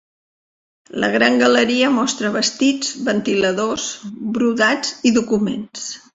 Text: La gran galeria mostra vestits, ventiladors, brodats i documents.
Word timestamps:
La 1.03 1.09
gran 1.15 1.37
galeria 1.41 1.91
mostra 1.97 2.31
vestits, 2.37 2.91
ventiladors, 3.11 3.87
brodats 4.39 4.99
i 5.11 5.15
documents. 5.21 5.89